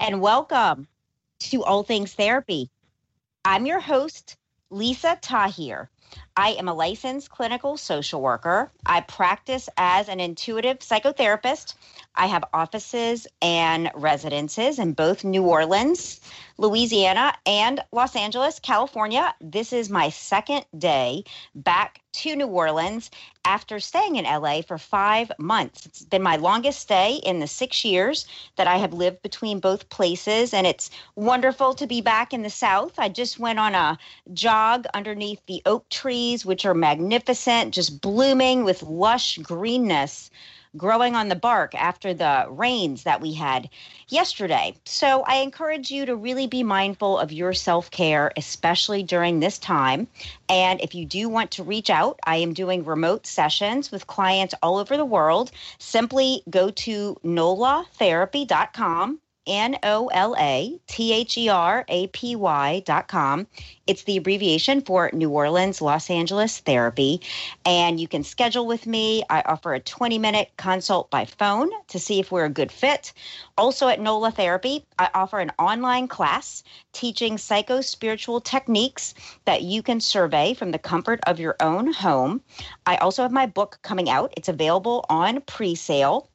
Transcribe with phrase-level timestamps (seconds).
[0.00, 0.88] and welcome
[1.38, 2.70] to All Things Therapy.
[3.44, 4.38] I'm your host,
[4.70, 5.90] Lisa Tahir.
[6.34, 8.72] I am a licensed clinical social worker.
[8.86, 11.74] I practice as an intuitive psychotherapist.
[12.14, 16.20] I have offices and residences in both New Orleans,
[16.58, 19.34] Louisiana, and Los Angeles, California.
[19.40, 23.10] This is my second day back to New Orleans
[23.44, 25.86] after staying in LA for five months.
[25.86, 29.88] It's been my longest stay in the six years that I have lived between both
[29.88, 32.98] places, and it's wonderful to be back in the South.
[32.98, 33.96] I just went on a
[34.34, 40.30] jog underneath the oak trees, which are magnificent, just blooming with lush greenness
[40.76, 43.68] growing on the bark after the rains that we had
[44.08, 44.74] yesterday.
[44.84, 49.58] So I encourage you to really be mindful of your self care, especially during this
[49.58, 50.06] time.
[50.48, 54.54] And if you do want to reach out, I am doing remote sessions with clients
[54.62, 55.50] all over the world.
[55.78, 62.82] Simply go to nolatherapy.com N O L A T H E R A P Y
[62.84, 63.46] dot com.
[63.86, 67.20] It's the abbreviation for New Orleans, Los Angeles Therapy.
[67.64, 69.22] And you can schedule with me.
[69.30, 73.12] I offer a 20 minute consult by phone to see if we're a good fit.
[73.56, 76.62] Also at NOLA Therapy, I offer an online class
[76.92, 79.14] teaching psycho spiritual techniques
[79.46, 82.42] that you can survey from the comfort of your own home.
[82.86, 86.28] I also have my book coming out, it's available on pre sale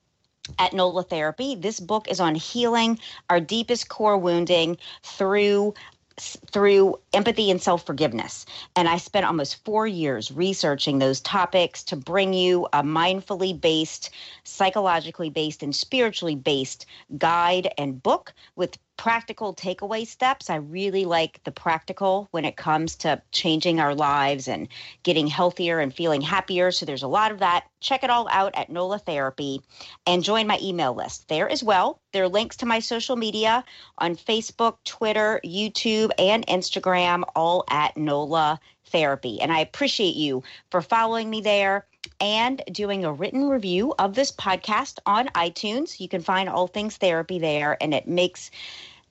[0.59, 1.55] at NOLA Therapy.
[1.55, 5.73] This book is on healing our deepest core wounding through
[6.17, 8.45] through empathy and self forgiveness.
[8.75, 14.11] And I spent almost four years researching those topics to bring you a mindfully based,
[14.43, 16.85] psychologically based, and spiritually based
[17.17, 20.49] guide and book with practical takeaway steps.
[20.49, 24.67] I really like the practical when it comes to changing our lives and
[25.03, 26.71] getting healthier and feeling happier.
[26.71, 27.65] So there's a lot of that.
[27.81, 29.61] Check it all out at NOLA Therapy
[30.07, 31.99] and join my email list there as well.
[32.13, 33.63] There are links to my social media
[33.97, 39.41] on Facebook, Twitter, YouTube, and Instagram, all at NOLA Therapy.
[39.41, 41.85] And I appreciate you for following me there
[42.19, 45.99] and doing a written review of this podcast on iTunes.
[45.99, 48.51] You can find all things therapy there, and it makes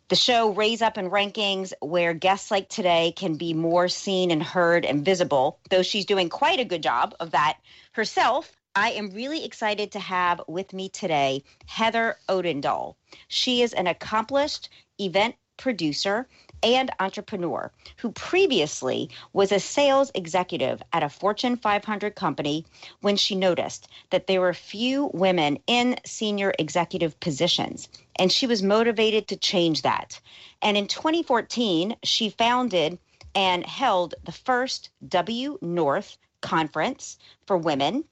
[0.08, 4.42] the show raise up in rankings where guests like today can be more seen and
[4.42, 7.58] heard and visible, though she's doing quite a good job of that
[7.92, 8.52] herself.
[8.76, 12.96] I am really excited to have with me today Heather Odendaal.
[13.28, 14.68] She is an accomplished
[14.98, 16.28] event producer
[16.64, 22.64] and entrepreneur who previously was a sales executive at a Fortune 500 company
[23.02, 27.88] when she noticed that there were few women in senior executive positions.
[28.18, 30.18] And she was motivated to change that.
[30.62, 32.98] And in 2014, she founded
[33.34, 38.04] and held the first W North conference for women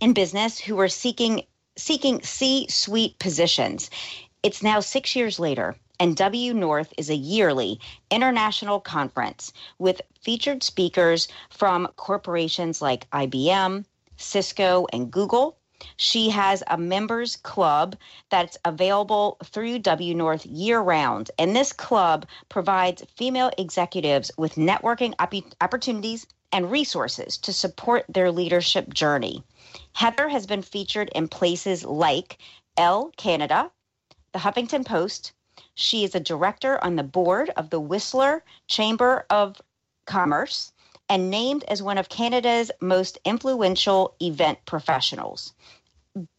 [0.00, 1.42] in business who are seeking
[1.76, 3.90] seeking C-suite positions.
[4.44, 7.78] It's now 6 years later and W North is a yearly
[8.10, 13.84] international conference with featured speakers from corporations like IBM,
[14.16, 15.56] Cisco, and Google.
[15.96, 17.96] She has a members club
[18.30, 21.30] that's available through W North year round.
[21.38, 28.32] And this club provides female executives with networking op- opportunities and resources to support their
[28.32, 29.44] leadership journey.
[29.92, 32.38] Heather has been featured in places like
[32.76, 33.70] Elle Canada,
[34.32, 35.32] the Huffington Post,
[35.74, 39.60] she is a director on the board of the Whistler Chamber of
[40.06, 40.72] Commerce
[41.08, 45.52] and named as one of Canada's most influential event professionals.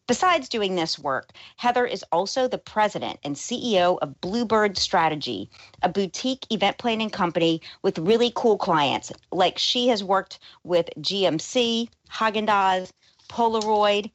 [0.08, 5.50] Besides doing this work, Heather is also the president and CEO of Bluebird Strategy,
[5.82, 9.12] a boutique event planning company with really cool clients.
[9.32, 12.90] Like she has worked with GMC, Haagen Dazs,
[13.28, 14.10] Polaroid,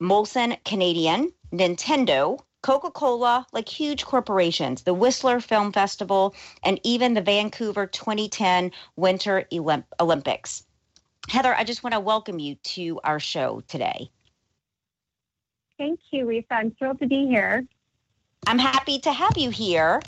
[0.00, 7.22] Molson Canadian, Nintendo, Coca Cola, like huge corporations, the Whistler Film Festival, and even the
[7.22, 9.44] Vancouver 2010 Winter
[10.00, 10.64] Olympics.
[11.28, 14.10] Heather, I just want to welcome you to our show today.
[15.78, 16.52] Thank you, Lisa.
[16.52, 17.66] I'm thrilled to be here.
[18.46, 20.00] I'm happy to have you here.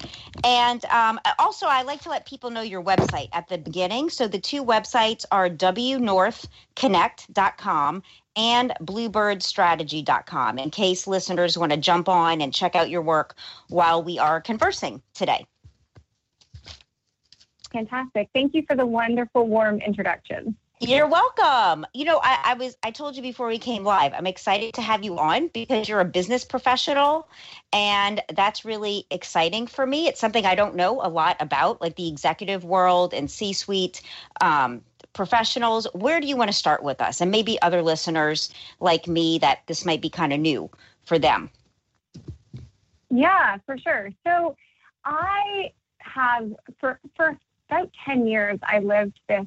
[0.42, 4.10] And um, also, I like to let people know your website at the beginning.
[4.10, 8.02] So the two websites are wnorthconnect.com
[8.36, 13.34] and bluebirdstrategy.com in case listeners want to jump on and check out your work
[13.68, 15.46] while we are conversing today.
[17.72, 18.28] Fantastic.
[18.34, 20.56] Thank you for the wonderful, warm introduction.
[20.88, 21.86] You're welcome.
[21.94, 24.82] You know, I, I, was I told you before we came live, I'm excited to
[24.82, 27.28] have you on because you're a business professional
[27.72, 30.08] and that's really exciting for me.
[30.08, 34.02] It's something I don't know a lot about, like the executive world and C-suite
[34.40, 34.82] um,
[35.12, 35.86] professionals.
[35.94, 37.20] Where do you want to start with us?
[37.20, 40.70] And maybe other listeners like me that this might be kind of new
[41.04, 41.50] for them.
[43.10, 44.10] Yeah, for sure.
[44.26, 44.56] So
[45.04, 47.38] I have for for
[47.68, 49.46] about 10 years I lived this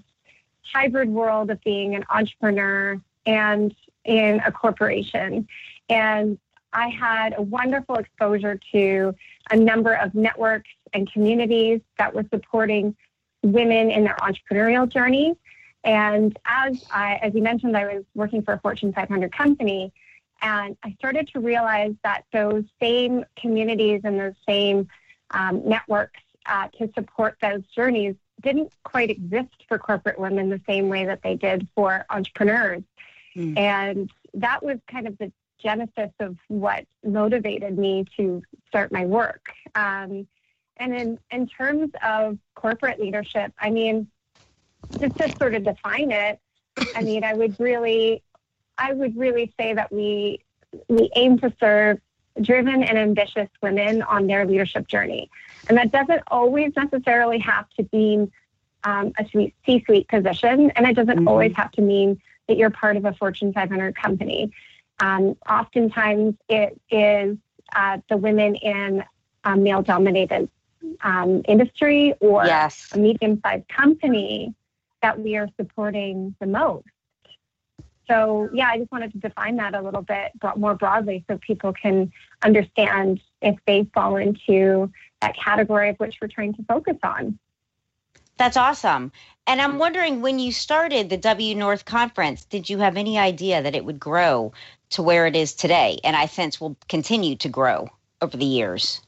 [0.73, 5.47] hybrid world of being an entrepreneur and in a corporation.
[5.89, 6.37] And
[6.73, 9.15] I had a wonderful exposure to
[9.49, 12.95] a number of networks and communities that were supporting
[13.45, 15.35] women in their entrepreneurial journey.
[15.83, 19.93] And as I, as you mentioned, I was working for a Fortune 500 company,
[20.41, 24.87] and I started to realize that those same communities and those same
[25.31, 30.89] um, networks uh, to support those journeys didn't quite exist for corporate women the same
[30.89, 32.83] way that they did for entrepreneurs.
[33.35, 33.57] Mm.
[33.57, 39.47] And that was kind of the genesis of what motivated me to start my work.
[39.73, 40.27] Um,
[40.77, 44.07] and in, in terms of corporate leadership, I mean,
[44.99, 46.39] just to sort of define it,
[46.95, 48.21] I mean, I would really,
[48.77, 50.41] I would really say that we
[50.89, 51.99] we aim to serve
[52.41, 55.29] driven and ambitious women on their leadership journey.
[55.69, 58.31] And that doesn't always necessarily have to mean
[58.83, 59.25] um, a
[59.65, 61.27] C-suite position, and it doesn't mm-hmm.
[61.27, 64.51] always have to mean that you're part of a Fortune 500 company.
[64.99, 67.37] Um, oftentimes, it is
[67.75, 69.03] uh, the women in
[69.57, 70.49] male-dominated
[71.03, 72.89] um, industry or yes.
[72.93, 74.53] a medium-sized company
[75.01, 76.85] that we are supporting the most.
[78.07, 81.73] So, yeah, I just wanted to define that a little bit more broadly so people
[81.73, 82.11] can
[82.43, 87.39] understand if they fall into that category of which we're trying to focus on.
[88.37, 89.11] That's awesome.
[89.47, 93.61] And I'm wondering when you started the W North conference, did you have any idea
[93.61, 94.53] that it would grow
[94.89, 95.99] to where it is today?
[96.03, 97.89] And I sense will continue to grow
[98.21, 99.01] over the years.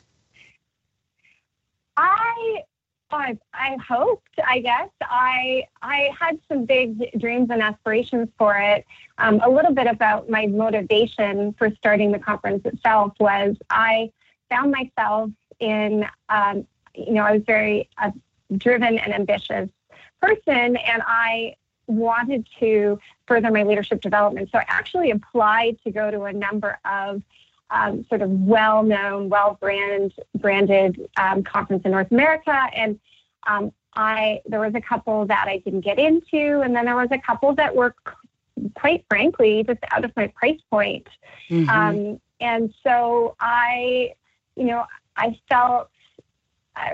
[1.97, 2.63] I
[3.09, 4.89] I, I hoped, I guess.
[5.01, 8.85] I I had some big dreams and aspirations for it.
[9.17, 14.11] Um, a little bit about my motivation for starting the conference itself was I
[14.49, 18.11] found myself in, um, you know, I was very uh,
[18.57, 19.69] driven and ambitious
[20.21, 21.55] person, and I
[21.87, 24.49] wanted to further my leadership development.
[24.51, 27.21] So I actually applied to go to a number of
[27.69, 32.99] um, sort of well-known, well-branded branded um, conference in North America, and
[33.47, 37.09] um, I there was a couple that I didn't get into, and then there was
[37.11, 37.95] a couple that were,
[38.75, 41.07] quite frankly, just out of my price point.
[41.49, 41.69] Mm-hmm.
[41.69, 44.13] Um, and so I,
[44.55, 45.89] you know, I felt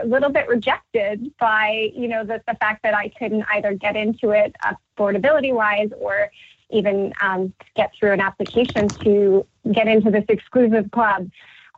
[0.02, 3.96] a little bit rejected by you know the, the fact that I couldn't either get
[3.96, 4.56] into it
[4.98, 6.32] affordability wise or
[6.70, 11.30] even um, get through an application to get into this exclusive club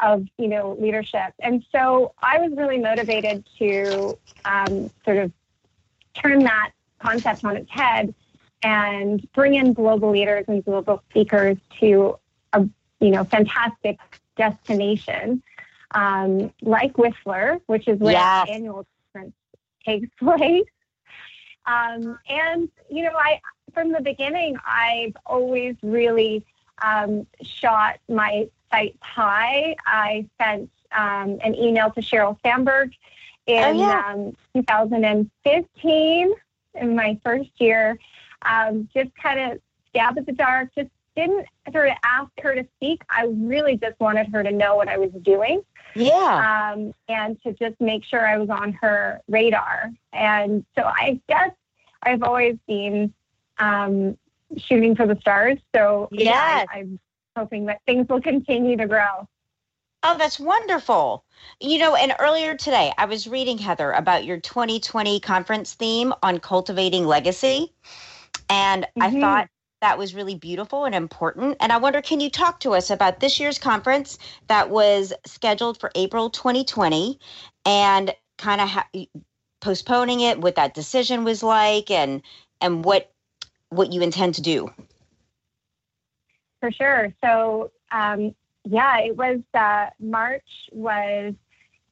[0.02, 1.34] of you know leadership.
[1.40, 5.32] And so I was really motivated to um, sort of
[6.14, 8.14] turn that concept on its head
[8.64, 12.18] and bring in global leaders and global speakers to
[12.54, 12.68] a
[13.00, 13.98] you know fantastic
[14.38, 15.42] destination
[15.92, 18.48] um, like Whistler, which is where Yes.
[18.48, 19.36] the annual conference
[19.86, 20.66] takes place.
[21.68, 23.40] Um, and you know, I
[23.74, 26.46] from the beginning, I've always really
[26.82, 29.76] um, shot my sights high.
[29.86, 32.92] I sent um, an email to Sheryl Sandberg
[33.48, 34.14] in Oh, yeah.
[34.14, 36.34] um, 2015,
[36.76, 37.98] in my first year.
[38.42, 40.70] Um, just kind of stab at the dark.
[40.76, 43.02] Just didn't sort of ask her to speak.
[43.10, 45.62] I really just wanted her to know what I was doing
[45.96, 46.72] Yeah.
[46.74, 49.92] um, and to just make sure I was on her radar.
[50.14, 51.52] And so I guess
[52.04, 53.14] I've always been
[53.58, 54.18] um,
[54.58, 55.58] shooting for the stars.
[55.74, 57.00] So yeah, I, I'm
[57.36, 59.28] hoping that things will continue to grow.
[60.04, 61.26] Oh, that's wonderful.
[61.60, 66.40] You know, and earlier today, I was reading, Heather, about your 2020 conference theme on
[66.40, 67.74] cultivating legacy.
[68.50, 69.22] And I Mhm.
[69.22, 69.50] thought
[69.86, 71.58] that was really beautiful and important.
[71.60, 75.80] And I wonder, can you talk to us about this year's conference that was scheduled
[75.80, 77.20] for April 2020
[77.68, 78.90] and kind of ha-
[79.62, 82.24] postponing it, what that decision was like, and
[82.62, 83.12] and what
[83.70, 84.72] what you intend to do?
[86.62, 87.14] For sure.
[87.24, 91.36] So, um, yeah, it was uh, March was,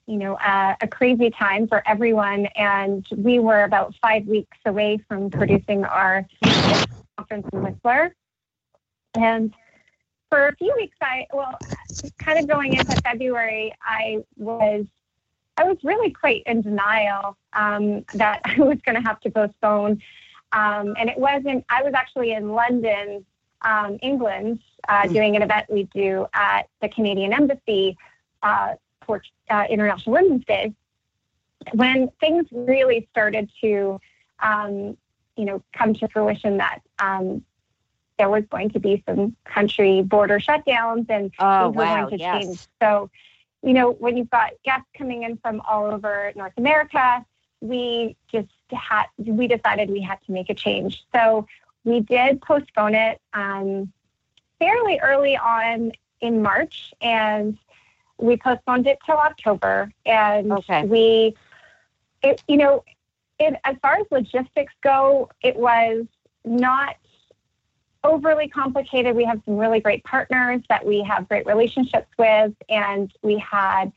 [0.08, 5.00] you know, uh, a crazy time for everyone, and we were about five weeks away
[5.08, 6.26] from producing our
[7.18, 8.16] conference in Whistler.
[9.16, 9.54] And
[10.30, 11.58] for a few weeks, I well,
[12.18, 14.86] kind of going into February, I was.
[15.56, 20.02] I was really quite in denial um, that I was going to have to postpone,
[20.52, 21.64] um, and it wasn't.
[21.70, 23.24] I was actually in London
[23.64, 27.98] um, England uh, doing an event we do at the Canadian Embassy
[28.42, 28.74] uh,
[29.06, 30.74] for uh, International Women's Day.
[31.74, 34.00] When things really started to,
[34.42, 34.98] um,
[35.36, 37.44] you know, come to fruition that um,
[38.18, 42.08] there was going to be some country border shutdowns and Oh, things were wow, going
[42.10, 42.46] to yes.
[42.46, 42.60] change.
[42.82, 43.10] So,
[43.64, 47.26] you know, when you've got guests coming in from all over North America,
[47.62, 51.04] we just had we decided we had to make a change.
[51.14, 51.48] So
[51.84, 53.92] we did postpone it um,
[54.60, 57.58] fairly early on in March, and
[58.18, 59.92] we postponed it till October.
[60.06, 60.86] And Okay.
[60.86, 61.36] we,
[62.22, 62.84] it, you know,
[63.44, 66.06] it, as far as logistics go, it was
[66.46, 66.96] not
[68.04, 69.16] overly complicated.
[69.16, 73.92] We have some really great partners that we have great relationships with, and we had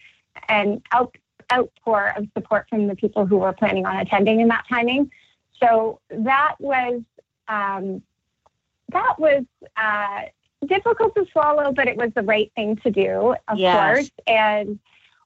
[0.48, 1.16] an out,
[1.52, 5.10] outpour of support from the people who were planning on attending in that timing.
[5.62, 7.02] So that was
[7.48, 8.02] um,
[8.92, 9.44] that was
[9.76, 10.22] uh,
[10.66, 13.74] difficult to swallow, but it was the right thing to do, of Yes.
[13.74, 14.10] course.
[14.26, 14.78] And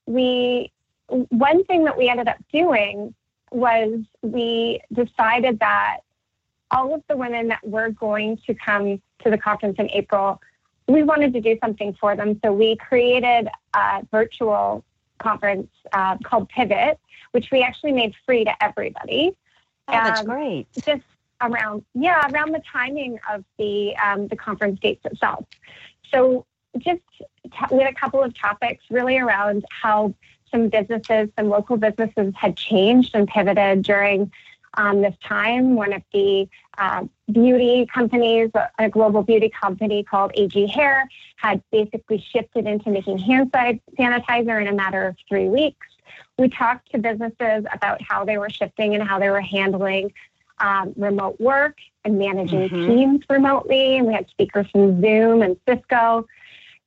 [0.06, 0.72] we
[1.08, 3.14] one thing that we ended up doing
[3.50, 5.98] was we decided that
[6.70, 10.40] all of the women that were going to come to the conference in April,
[10.86, 12.38] we wanted to do something for them.
[12.44, 14.84] So we created a virtual
[15.18, 16.98] conference uh, called Pivot,
[17.32, 19.32] which we actually made free to everybody.
[19.88, 20.66] Oh, that's Um, great.
[20.84, 21.02] Just
[21.42, 25.44] around, yeah, around the timing of the um, the conference dates itself.
[26.12, 26.46] So
[26.78, 27.00] just
[27.44, 30.14] t- with a couple of topics, really around how
[30.50, 34.30] some businesses, some local businesses had changed and pivoted during
[34.74, 35.74] um, this time.
[35.74, 42.18] One of the uh, beauty companies, a- global beauty company called AG Hair, had basically
[42.32, 45.86] shifted into making hand sanitizer in a matter of three weeks.
[46.38, 50.12] We talked to businesses about how they were shifting and how they were handling
[50.58, 52.86] um, remote work and managing Mhm.
[52.86, 53.96] teams remotely.
[53.96, 56.26] And we had speakers from Zoom and Cisco.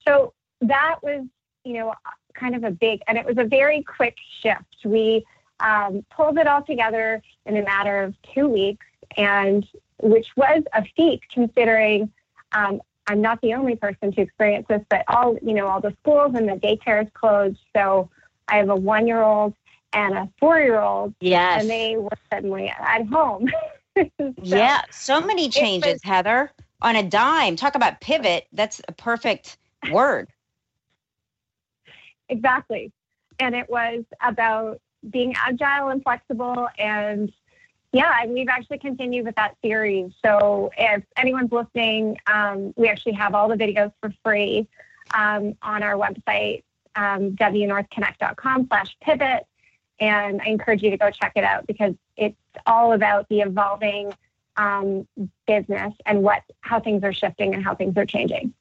[0.08, 1.26] So that was,
[1.64, 1.94] you know,
[2.34, 4.86] kind of a big, and it was a very quick shift.
[4.86, 5.26] We
[5.60, 8.86] um, pulled it all together in a matter of two weeks,
[9.18, 9.68] and
[10.00, 12.12] which was a feat considering
[12.52, 15.96] um, I'm not the only person to experience this, but all you know, all the
[16.02, 17.60] schools and the daycares closed.
[17.76, 18.10] So
[18.48, 19.54] I have a one-year-old
[19.94, 21.62] and a four-year-old, Yes.
[21.62, 23.50] and they were suddenly at home.
[23.96, 26.50] So- yeah, so many changes, was- Heather,
[26.82, 27.56] on a dime.
[27.56, 28.48] Talk about pivot.
[28.52, 29.58] That's a perfect
[29.92, 30.30] word.
[32.30, 32.92] Exactly.
[33.40, 36.68] And it was about being agile and flexible.
[36.78, 37.32] And
[37.92, 40.12] yeah, and we've actually continued with that series.
[40.24, 44.68] So if anyone's listening, um, we actually have all the videos for free
[45.14, 46.64] um, on our website,
[46.96, 49.46] um, wnorthconnect.com slash pivot.
[50.00, 54.12] And I encourage you to go check it out because it's all about the evolving
[54.58, 55.08] um,
[55.48, 58.54] business and what how things are shifting and how things are changing.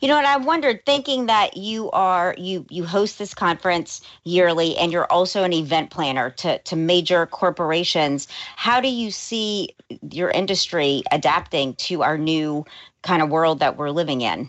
[0.00, 4.76] You know, and I wondered, thinking that you are you you host this conference yearly,
[4.76, 8.28] and you're also an event planner to to major corporations.
[8.56, 9.74] How do you see
[10.10, 12.64] your industry adapting to our new
[13.02, 14.48] kind of world that we're living in?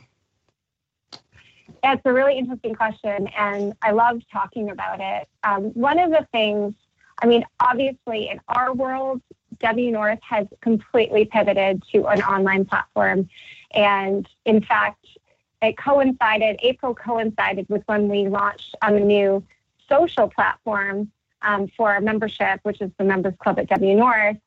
[1.83, 5.27] It's a really interesting question, and I love talking about it.
[5.43, 6.73] Um, one of the things,
[7.21, 9.21] I mean, obviously, in our world,
[9.59, 13.29] W North has completely pivoted to an online platform.
[13.75, 15.05] And in fact,
[15.61, 19.43] it coincided, April coincided with when we launched on a new
[19.89, 24.37] social platform um, for our membership, which is the Members Club at W North,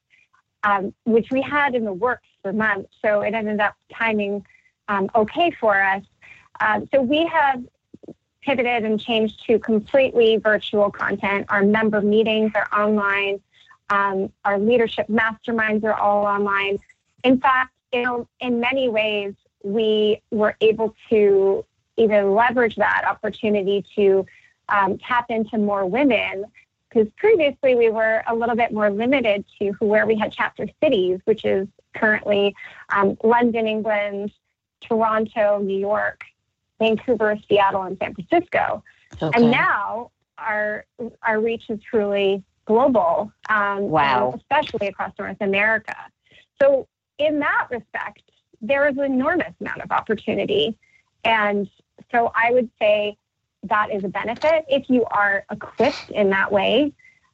[0.64, 2.90] um, which we had in the works for months.
[3.02, 4.44] So it ended up timing
[4.88, 6.02] um, okay for us.
[6.60, 7.62] Um, so we have
[8.42, 11.46] pivoted and changed to completely virtual content.
[11.50, 13.40] Our member meetings are online.
[13.90, 16.78] Um, our leadership masterminds are all online.
[17.24, 21.64] In fact, in, in many ways, we were able to
[21.96, 24.24] even leverage that opportunity to
[24.68, 26.44] um, tap into more women
[26.88, 31.20] because previously we were a little bit more limited to where we had chapter cities,
[31.24, 32.54] which is currently
[32.90, 34.32] um, London, England,
[34.80, 36.22] Toronto, New York,
[36.78, 38.82] Vancouver, Seattle, and San Francisco.
[39.20, 39.30] Okay.
[39.34, 40.84] And now our
[41.22, 43.32] our reach is truly global.
[43.48, 44.34] Um, wow.
[44.36, 45.96] Especially across North America.
[46.60, 46.86] So
[47.18, 48.22] in that respect,
[48.60, 50.76] there is an enormous amount of opportunity.
[51.24, 51.68] And
[52.10, 53.16] so I would say
[53.64, 56.92] that is a benefit if you are equipped in that way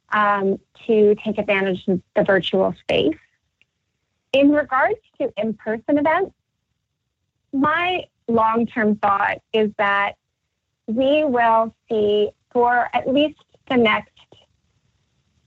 [0.09, 3.17] um, to take advantage of the virtual space.
[4.33, 6.33] In regards to in person events,
[7.53, 10.15] my long term thought is that
[10.87, 13.39] we will see for at least
[13.69, 14.11] the next,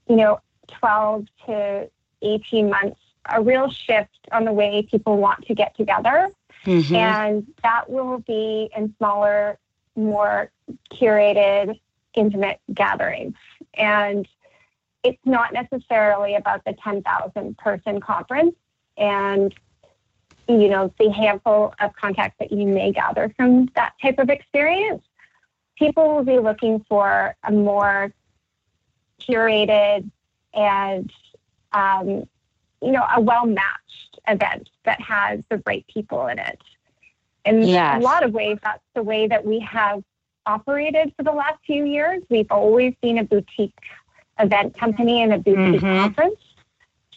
[0.07, 1.89] you know, 12 to
[2.21, 6.29] 18 months a real shift on the way people want to get together.
[6.65, 6.95] Mm-hmm.
[6.95, 9.57] And that will be in smaller,
[9.95, 10.51] more
[10.91, 11.79] curated,
[12.13, 13.35] intimate gatherings.
[13.73, 14.27] And
[15.03, 18.55] it's not necessarily about the 10,000 person conference
[18.97, 19.55] and
[20.47, 25.03] you know the handful of contacts that you may gather from that type of experience
[25.77, 28.11] people will be looking for a more
[29.21, 30.09] curated
[30.53, 31.11] and
[31.71, 32.27] um,
[32.81, 36.59] you know, a well matched event that has the right people in it.
[37.45, 38.01] In yes.
[38.01, 40.03] a lot of ways, that's the way that we have
[40.45, 42.21] operated for the last few years.
[42.29, 43.77] We've always been a boutique
[44.39, 46.01] event company and a boutique mm-hmm.
[46.01, 46.39] conference.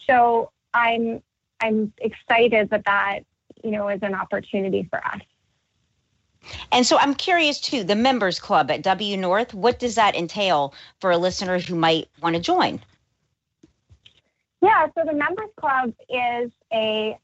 [0.06, 1.22] So I'm
[1.60, 3.20] I'm excited that that
[3.62, 5.20] you know is an opportunity for us.
[6.72, 10.74] And so I'm curious too, the members club at W North, what does that entail
[11.00, 12.80] for a listener who might want to join?
[14.62, 17.18] Yeah, so the Members Club is a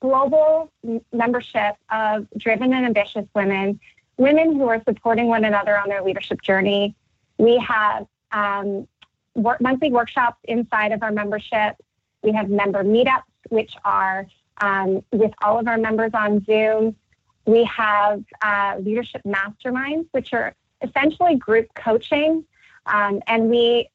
[0.00, 0.72] global
[1.12, 3.78] membership of driven and ambitious women,
[4.16, 6.96] women who are supporting one another on their leadership journey.
[7.36, 8.88] We have um,
[9.34, 11.76] work, monthly workshops inside of our membership.
[12.22, 14.26] We have member meetups, which are
[14.62, 16.96] um, with all of our members on Zoom.
[17.44, 22.44] We have uh, leadership masterminds, which are essentially group coaching.
[22.86, 23.90] Um, and we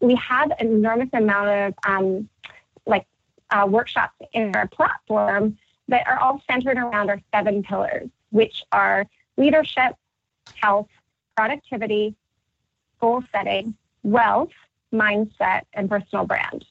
[0.00, 2.28] we have an enormous amount of um,
[2.86, 3.06] like
[3.50, 9.06] uh, workshops in our platform that are all centered around our seven pillars, which are
[9.36, 9.94] leadership,
[10.54, 10.88] health,
[11.36, 12.14] productivity,
[13.00, 14.50] goal setting, wealth,
[14.92, 16.64] mindset, and personal brand.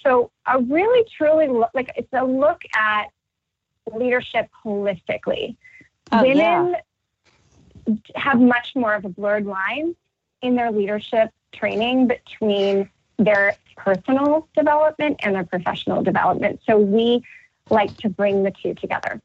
[0.00, 3.06] So a really truly look, like it's a look at
[3.94, 5.56] leadership holistically.
[6.10, 6.76] Oh, Women
[7.86, 7.94] yeah.
[8.16, 9.94] have much more of a blurred line
[10.42, 12.88] in their leadership training between
[13.18, 16.60] their personal development and their professional development.
[16.66, 17.22] So we
[17.70, 19.20] like to bring the two together.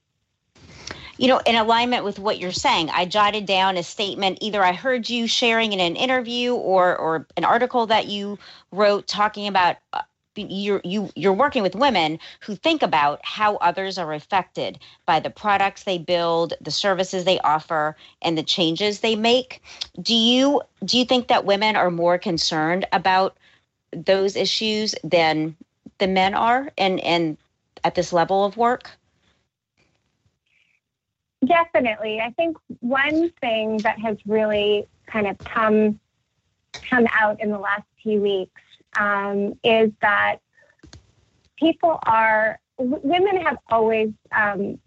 [1.18, 4.38] You know, in alignment with what you're saying, I jotted down a statement.
[4.42, 8.38] Either I heard you sharing in an interview or, or an article that you
[8.72, 10.02] wrote talking about uh,
[10.38, 15.30] you're you you're working with women who think about how others are affected by the
[15.30, 19.62] products they build, the services they offer, and the changes they make.
[20.02, 23.38] Do you do you think that women are more concerned about
[23.92, 25.56] those issues than
[25.98, 27.38] the men are and and
[27.84, 28.92] at this level of work?
[31.46, 32.20] Definitely.
[32.20, 36.00] I think one thing that has really kind of come
[36.90, 38.62] come out in the last few weeks
[38.98, 40.38] um, is that
[41.58, 44.80] people are, women have always um,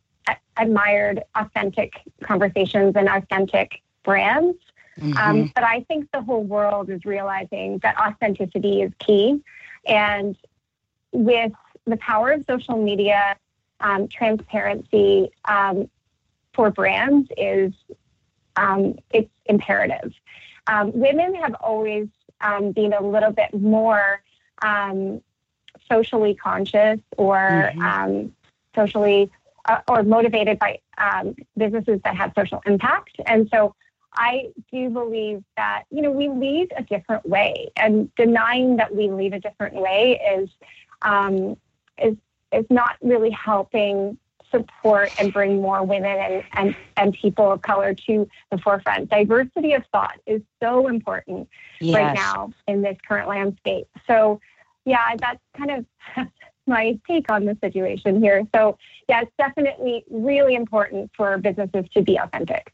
[0.57, 4.57] admired authentic conversations and authentic brands.
[4.99, 5.17] Mm-hmm.
[5.17, 9.41] Um, but I think the whole world is realizing that authenticity is key.
[9.87, 10.37] And
[11.13, 11.53] with
[11.87, 13.37] the power of social media,
[13.81, 15.89] um, transparency, um,
[16.53, 17.73] for brands is
[18.57, 20.13] um, it's imperative.
[20.67, 22.09] Um, women have always
[22.41, 24.23] um, been a little bit more
[24.63, 25.23] um,
[25.89, 27.83] socially conscious or mm-hmm.
[27.83, 28.33] Um,
[28.75, 29.31] socially
[29.67, 33.17] uh, or motivated by um, businesses that have social impact.
[33.27, 33.75] And so
[34.15, 39.11] I do believe that, you know, we lead a different way and denying that we
[39.11, 40.51] lead a different way is,
[41.03, 41.57] um,
[42.03, 42.17] is,
[42.53, 44.19] is not really helping
[44.51, 49.11] support and bring more women and, and, and people of color to the forefront.
[49.11, 51.49] Diversity of thought is so important
[51.81, 51.95] yes.
[51.95, 53.87] right now in this current landscape.
[54.07, 54.41] So,
[54.85, 56.29] yeah, that's kind of
[56.67, 58.47] my take on the situation here.
[58.55, 62.73] So, yeah, it's definitely really important for businesses to be authentic.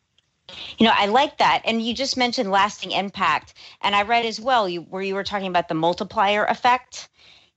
[0.79, 1.63] You know, I like that.
[1.65, 3.55] And you just mentioned lasting impact.
[3.81, 7.09] And I read as well you, where you were talking about the multiplier effect.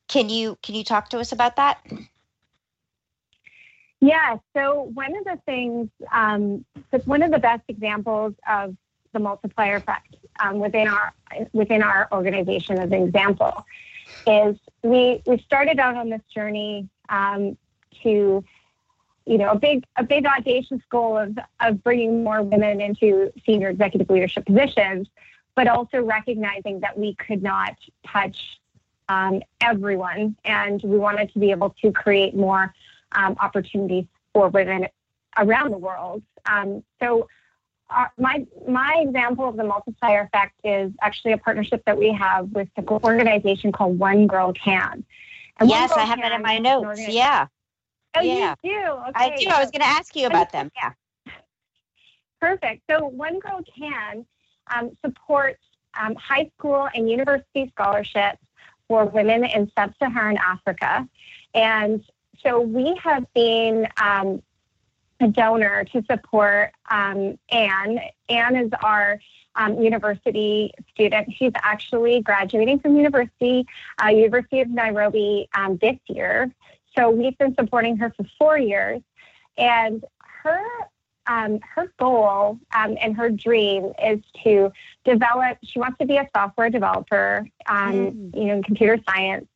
[0.07, 1.85] Can you can you talk to us about that?
[4.01, 4.37] Yeah.
[4.55, 6.65] So one of the things, um,
[7.05, 8.75] one of the best examples of
[9.11, 11.13] the multiplier effect um, within our
[11.51, 13.65] within our organization, as an example,
[14.25, 17.57] is we we started out on this journey um,
[18.03, 18.43] to
[19.25, 23.69] you know a big a big audacious goal of of bringing more women into senior
[23.69, 25.07] executive leadership positions,
[25.55, 27.75] but also recognizing that we could not
[28.07, 28.59] touch
[29.09, 32.73] um, everyone, and we wanted to be able to create more
[33.13, 34.87] um, opportunities for women
[35.37, 36.23] around the world.
[36.45, 37.27] Um, so
[37.89, 42.49] uh, my my example of the multiplier effect is actually a partnership that we have
[42.51, 45.03] with an organization called One Girl Can.
[45.57, 47.01] And yes, Girl I have that in my notes.
[47.07, 47.47] Yeah.
[48.15, 48.55] Oh, yeah.
[48.63, 48.79] you do?
[48.79, 49.11] Okay.
[49.15, 49.49] I do.
[49.49, 50.71] I was going to ask you about them.
[50.75, 50.93] Yeah.
[52.41, 52.83] Perfect.
[52.89, 54.25] So One Girl Can
[54.73, 55.63] um, supports
[55.99, 58.39] um, high school and university scholarships
[58.87, 61.07] for women in sub-Saharan Africa,
[61.53, 62.03] and
[62.43, 64.41] so we have been um,
[65.19, 67.99] a donor to support um, Anne.
[68.29, 69.19] Anne is our
[69.55, 71.33] um, university student.
[71.37, 73.67] She's actually graduating from university,
[74.01, 76.53] uh, University of Nairobi um, this year.
[76.97, 79.01] So we've been supporting her for four years,
[79.57, 80.03] and
[80.43, 80.63] her
[81.27, 84.71] um, her goal um, and her dream is to
[85.05, 85.59] develop.
[85.63, 88.35] She wants to be a software developer, um, mm.
[88.35, 89.47] you know, in computer science,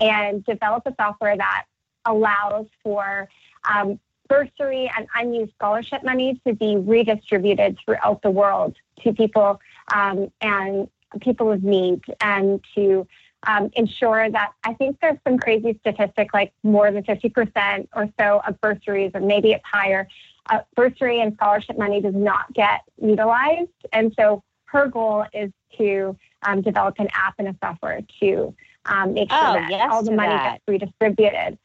[0.00, 1.64] and develop a software that
[2.06, 3.28] allows for
[3.64, 9.60] um, bursary and unused scholarship money to be redistributed throughout the world to people
[9.94, 10.88] um, and
[11.20, 13.06] people of need and to
[13.46, 18.40] um, ensure that I think there's some crazy statistic like more than 50% or so
[18.46, 20.08] of bursaries, or maybe it's higher,
[20.50, 23.70] uh, bursary and scholarship money does not get utilized.
[23.92, 28.54] And so her goal is to um, develop an app and a software to
[28.86, 30.54] um, make sure oh, that yes all the money that.
[30.54, 31.58] gets redistributed.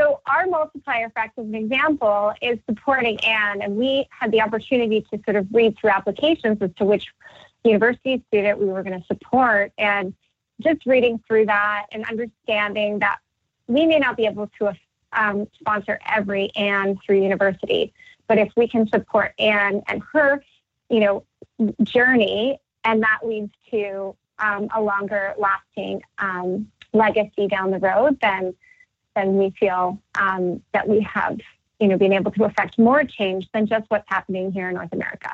[0.00, 5.02] So our multiplier effect, as an example, is supporting Anne, and we had the opportunity
[5.10, 7.08] to sort of read through applications as to which
[7.64, 10.14] university student we were going to support, and
[10.62, 13.18] just reading through that and understanding that
[13.66, 14.72] we may not be able to
[15.12, 17.92] um, sponsor every Anne through university,
[18.26, 20.42] but if we can support Anne and her,
[20.88, 21.24] you know,
[21.82, 28.54] journey, and that leads to um, a longer lasting um, legacy down the road, then
[29.20, 31.38] then we feel um, that we have,
[31.78, 34.92] you know, been able to affect more change than just what's happening here in North
[34.92, 35.30] America.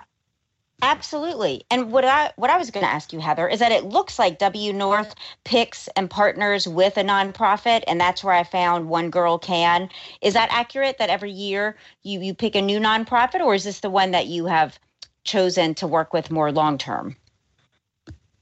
[0.82, 1.64] Absolutely.
[1.70, 4.18] And what I what I was going to ask you, Heather, is that it looks
[4.18, 9.08] like W North picks and partners with a nonprofit, and that's where I found One
[9.08, 9.88] Girl Can.
[10.20, 10.98] Is that accurate?
[10.98, 14.26] That every year you you pick a new nonprofit, or is this the one that
[14.26, 14.78] you have
[15.24, 17.16] chosen to work with more long term?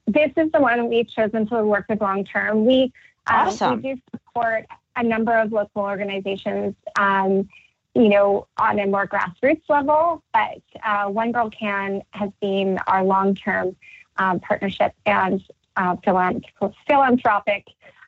[0.09, 2.66] This is the one we've chosen to work with long term.
[2.66, 2.92] We
[3.28, 3.80] um, awesome.
[3.80, 7.48] we do support a number of local organizations, um,
[7.94, 10.22] you know, on a more grassroots level.
[10.33, 13.76] But uh, One Girl Can has been our long-term
[14.16, 15.42] um, partnership and
[15.76, 17.66] uh, philanthropic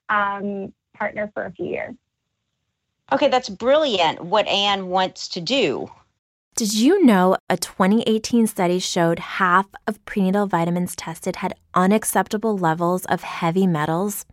[0.08, 1.94] um, partner for a few years.
[3.12, 4.24] Okay, that's brilliant.
[4.24, 5.90] What Anne wants to do.
[6.56, 13.04] Did you know a 2018 study showed half of prenatal vitamins tested had unacceptable levels
[13.04, 14.24] of heavy metals?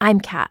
[0.00, 0.50] I'm Kat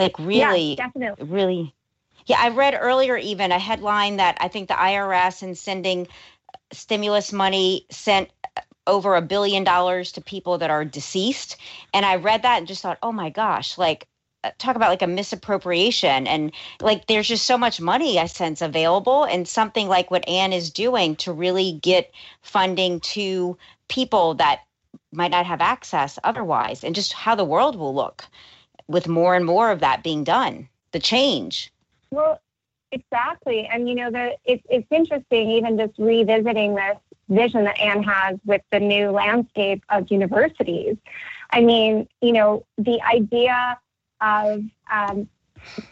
[0.00, 1.24] Like really, yeah, definitely.
[1.26, 1.74] really.
[2.26, 6.08] Yeah, I read earlier even a headline that I think the IRS in sending
[6.72, 8.30] stimulus money sent
[8.86, 11.56] over a billion dollars to people that are deceased.
[11.94, 14.06] And I read that and just thought, oh my gosh, like
[14.42, 18.62] uh, talk about like a misappropriation and like there's just so much money i sense
[18.62, 22.10] available and something like what anne is doing to really get
[22.40, 23.54] funding to
[23.88, 24.60] people that
[25.12, 28.24] might not have access otherwise and just how the world will look
[28.90, 31.72] with more and more of that being done the change
[32.10, 32.40] well
[32.92, 36.96] exactly and you know the it, it's interesting even just revisiting this
[37.28, 40.96] vision that anne has with the new landscape of universities
[41.50, 43.78] i mean you know the idea
[44.20, 45.28] of um,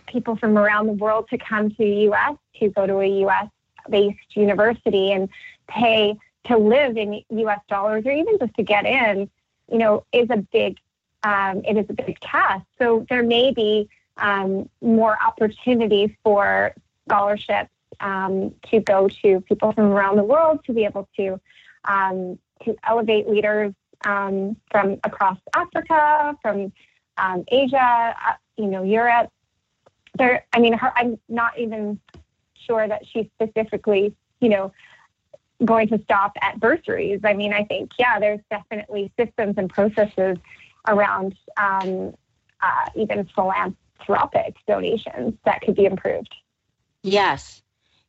[0.07, 2.37] people from around the world to come to the U.S.
[2.61, 3.49] to go to a U.S.
[3.89, 5.29] based university and
[5.69, 7.61] pay to live in U.S.
[7.69, 9.29] dollars or even just to get in,
[9.71, 10.79] you know, is a big
[11.23, 12.65] um, it is a big task.
[12.79, 16.75] So there may be um, more opportunities for
[17.09, 21.41] scholarships um, to go to people from around the world to be able to
[21.85, 23.73] um, to elevate leaders
[24.05, 26.73] um, from across Africa, from
[27.17, 29.31] um, Asia, uh, you know, Europe.
[30.17, 32.01] There, I mean, her, I'm not even
[32.55, 34.73] sure that she's specifically, you know,
[35.65, 37.21] going to stop at bursaries.
[37.25, 40.39] I mean, I think, yeah, there's definitely systems and processes
[40.89, 42.15] around um,
[42.61, 46.35] uh, even philanthropic donations that could be improved.
[47.03, 47.63] Yes.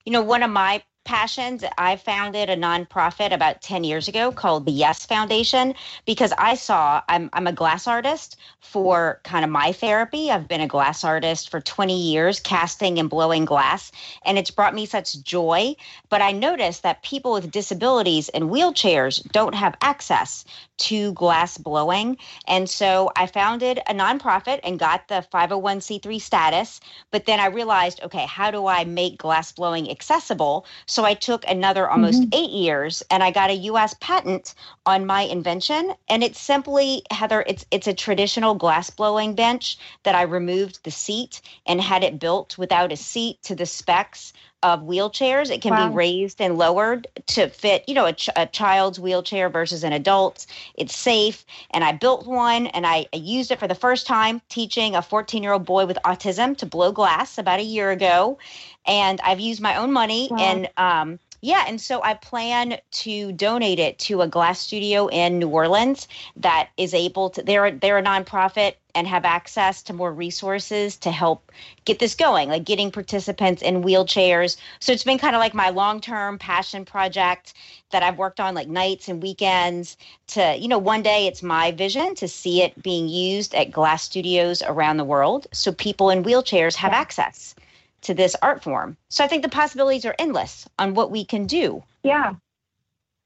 [0.05, 4.65] You know, one of my passions, I founded a nonprofit about 10 years ago called
[4.65, 5.73] the Yes Foundation
[6.05, 10.29] because I saw I'm, I'm a glass artist for kind of my therapy.
[10.29, 13.91] I've been a glass artist for 20 years, casting and blowing glass,
[14.23, 15.75] and it's brought me such joy.
[16.09, 20.45] But I noticed that people with disabilities and wheelchairs don't have access
[20.79, 22.17] to glass blowing.
[22.47, 26.79] And so I founded a nonprofit and got the 501c3 status.
[27.11, 30.65] But then I realized, okay, how do I make glass blowing accessible?
[30.85, 32.33] So I took another almost mm-hmm.
[32.33, 35.93] eight years and I got a US patent on my invention.
[36.07, 40.91] And it's simply, Heather, it's it's a traditional glass blowing bench that I removed the
[40.91, 45.49] seat and had it built without a seat to the specs of wheelchairs.
[45.49, 45.89] It can wow.
[45.89, 49.93] be raised and lowered to fit, you know, a, ch- a, child's wheelchair versus an
[49.93, 50.47] adult's.
[50.75, 51.45] It's safe.
[51.71, 55.01] And I built one and I, I used it for the first time teaching a
[55.01, 58.37] 14 year old boy with autism to blow glass about a year ago.
[58.85, 60.37] And I've used my own money wow.
[60.37, 65.39] and, um, yeah, and so I plan to donate it to a glass studio in
[65.39, 67.43] New Orleans that is able to.
[67.43, 71.51] They're they're a nonprofit and have access to more resources to help
[71.85, 74.57] get this going, like getting participants in wheelchairs.
[74.79, 77.53] So it's been kind of like my long term passion project
[77.91, 79.95] that I've worked on like nights and weekends
[80.27, 84.03] to, you know, one day it's my vision to see it being used at glass
[84.03, 86.99] studios around the world so people in wheelchairs have yeah.
[86.99, 87.55] access
[88.01, 88.97] to this art form.
[89.09, 91.83] So I think the possibilities are endless on what we can do.
[92.03, 92.33] Yeah.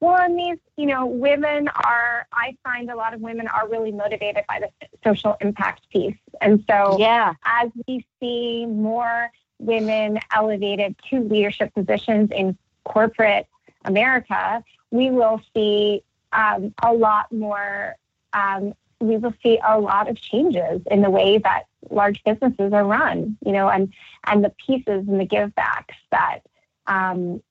[0.00, 3.92] Well, and these, you know, women are, I find a lot of women are really
[3.92, 6.16] motivated by the social impact piece.
[6.40, 13.46] And so, yeah, as we see more women elevated to leadership positions in corporate
[13.84, 17.96] America, we will see um, a lot more
[18.34, 22.84] um, we will see a lot of changes in the way that large businesses are
[22.84, 23.92] run, you know, and
[24.24, 26.40] and the pieces and the givebacks that
[26.86, 27.42] um,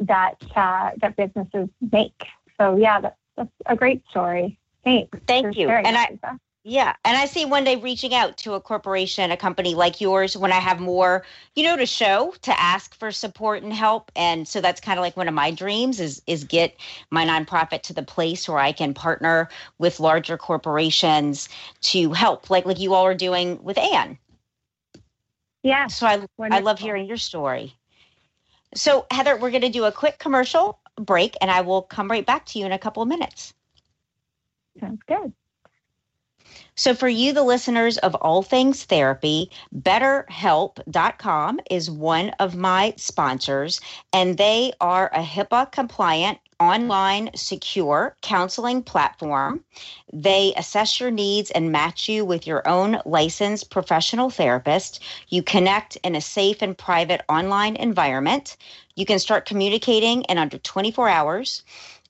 [0.00, 2.26] that uh, that businesses make.
[2.58, 4.58] So yeah, that's, that's a great story.
[4.84, 5.18] Thanks.
[5.26, 5.68] Thank you.
[5.68, 6.94] And I, yeah.
[7.04, 10.50] And I see one day reaching out to a corporation, a company like yours, when
[10.50, 11.24] I have more,
[11.54, 14.10] you know, to show, to ask for support and help.
[14.16, 16.74] And so that's kind of like one of my dreams is is get
[17.08, 19.48] my nonprofit to the place where I can partner
[19.78, 21.48] with larger corporations
[21.82, 24.18] to help, like like you all are doing with Anne.
[25.62, 25.86] Yeah.
[25.86, 26.50] So I wonderful.
[26.50, 27.76] I love hearing your story.
[28.74, 32.44] So Heather, we're gonna do a quick commercial break and I will come right back
[32.46, 33.54] to you in a couple of minutes.
[34.80, 35.32] Sounds good.
[36.78, 43.80] So, for you, the listeners of All Things Therapy, BetterHelp.com is one of my sponsors,
[44.12, 49.64] and they are a HIPAA compliant online secure counseling platform.
[50.12, 55.02] They assess your needs and match you with your own licensed professional therapist.
[55.28, 58.58] You connect in a safe and private online environment.
[58.96, 61.62] You can start communicating in under 24 hours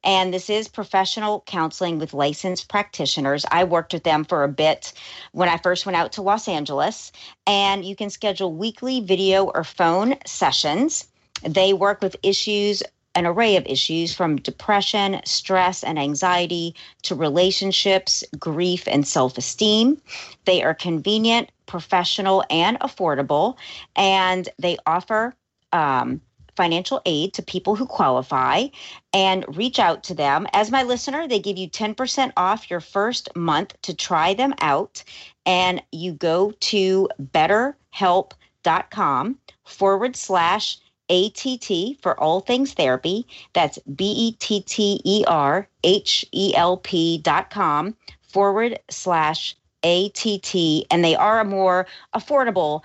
[0.06, 3.44] And this is professional counseling with licensed practitioners.
[3.50, 4.92] I worked with them for a bit
[5.32, 7.10] when I first went out to Los Angeles.
[7.44, 11.08] And you can schedule weekly video or phone sessions.
[11.42, 12.82] They work with issues
[13.16, 20.00] an array of issues from depression, stress, and anxiety to relationships, grief, and self esteem.
[20.44, 23.56] They are convenient, professional, and affordable,
[23.96, 25.34] and they offer
[25.72, 26.20] um,
[26.56, 28.66] financial aid to people who qualify
[29.12, 30.46] and reach out to them.
[30.52, 35.04] As my listener, they give you 10% off your first month to try them out.
[35.44, 43.26] And you go to betterhelp.com forward slash ATT for all things therapy.
[43.52, 49.54] That's B E T T E R H E L P dot com forward slash
[49.84, 50.54] ATT.
[50.90, 52.80] And they are a more affordable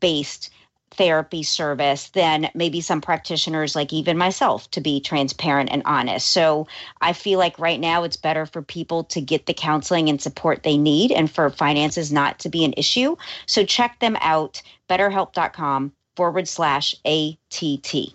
[0.00, 0.50] based
[0.90, 6.30] therapy service than maybe some practitioners like even myself to be transparent and honest.
[6.30, 6.66] So
[7.00, 10.62] I feel like right now it's better for people to get the counseling and support
[10.62, 13.16] they need and for finances not to be an issue.
[13.46, 18.14] So check them out betterhelp.com forward slash ATT.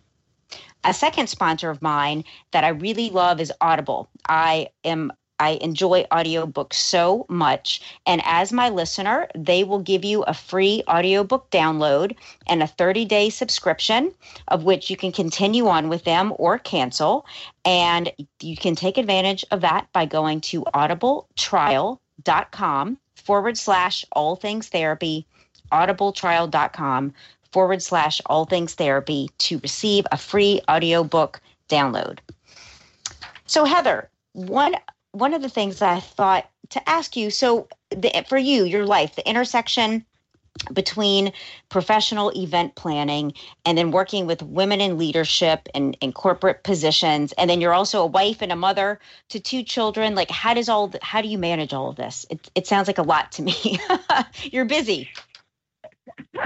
[0.86, 4.10] A second sponsor of mine that I really love is Audible.
[4.28, 7.82] I am I enjoy audiobooks so much.
[8.06, 12.16] And as my listener, they will give you a free audiobook download
[12.48, 14.14] and a 30 day subscription,
[14.48, 17.26] of which you can continue on with them or cancel.
[17.66, 24.70] And you can take advantage of that by going to audibletrial.com forward slash all things
[24.70, 25.28] therapy,
[25.74, 27.14] audibletrial.com
[27.52, 32.20] forward slash all things therapy to receive a free audiobook download.
[33.46, 34.76] So, Heather, one
[35.14, 39.16] one of the things I thought to ask you so the, for you, your life,
[39.16, 40.06] the intersection
[40.72, 41.34] between
[41.70, 43.34] professional event planning
[43.66, 48.04] and then working with women in leadership and in corporate positions and then you're also
[48.04, 49.00] a wife and a mother
[49.30, 52.26] to two children like how does all how do you manage all of this?
[52.30, 53.80] It, it sounds like a lot to me.
[54.44, 55.10] You're busy.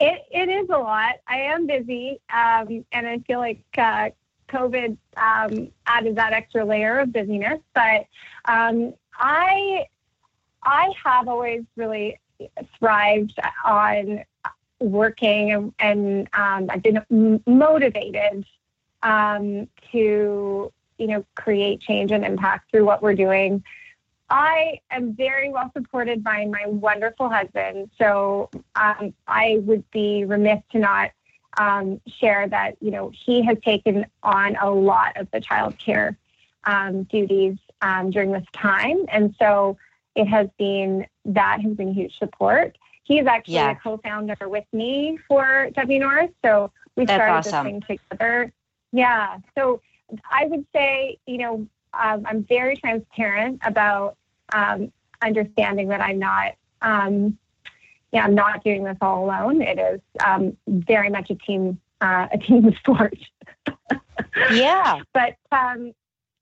[0.00, 1.16] It, it is a lot.
[1.26, 4.10] I am busy, um, and I feel like uh,
[4.48, 7.60] COVID um, added that extra layer of busyness.
[7.74, 8.06] But
[8.46, 9.86] um, I
[10.62, 12.18] I have always really
[12.78, 14.24] thrived on
[14.80, 18.44] working, and, um, I've been motivated
[19.02, 23.62] um, to you know create change and impact through what we're doing.
[24.30, 27.90] I am very well supported by my wonderful husband.
[27.96, 31.12] So um, I would be remiss to not
[31.56, 36.16] um, share that, you know, he has taken on a lot of the child care
[36.64, 39.06] um, duties um, during this time.
[39.08, 39.76] And so
[40.14, 42.76] it has been, that has been huge support.
[43.04, 43.70] He is actually yeah.
[43.70, 46.30] a co-founder with me for W North.
[46.44, 47.64] So we That's started awesome.
[47.78, 48.52] this thing together.
[48.92, 49.38] Yeah.
[49.56, 49.80] So
[50.30, 54.16] I would say, you know, um, I'm very transparent about
[54.52, 56.54] um, understanding that I'm not,
[58.12, 59.62] yeah, I'm not doing this all alone.
[59.62, 63.18] It is um, very much a team, uh, a team sport.
[64.50, 65.00] yeah.
[65.12, 65.92] But um,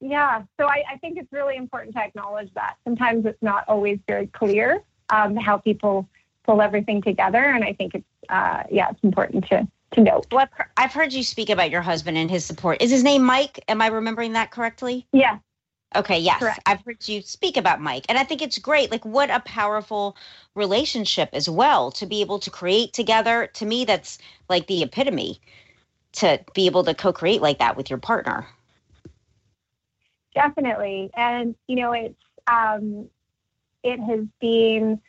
[0.00, 2.76] yeah, so I, I, think it's really important to acknowledge that.
[2.84, 6.08] Sometimes it's not always very clear um, how people
[6.44, 10.26] pull everything together, and I think it's uh, yeah, it's important to to note.
[10.30, 12.82] Well, I've heard you speak about your husband and his support.
[12.82, 13.64] Is his name Mike?
[13.68, 15.06] Am I remembering that correctly?
[15.12, 15.38] Yeah,
[15.94, 16.40] Okay, yes.
[16.40, 16.60] Correct.
[16.66, 18.90] I've heard you speak about Mike, and I think it's great.
[18.90, 20.16] Like, what a powerful
[20.54, 23.46] relationship as well to be able to create together.
[23.54, 24.18] To me, that's
[24.48, 25.40] like the epitome
[26.12, 28.46] to be able to co create like that with your partner.
[30.34, 31.10] Definitely.
[31.16, 32.14] And, you know, it's,
[32.46, 33.08] um,
[33.82, 35.00] it has been